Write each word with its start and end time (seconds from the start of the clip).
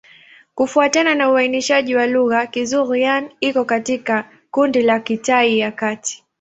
Kufuatana 0.55 1.15
na 1.15 1.31
uainishaji 1.31 1.95
wa 1.95 2.07
lugha, 2.07 2.45
Kizhuang-Yang 2.47 3.29
iko 3.39 3.65
katika 3.65 4.29
kundi 4.51 4.81
la 4.81 4.99
Kitai 4.99 5.59
ya 5.59 5.71
Kati. 5.71 6.23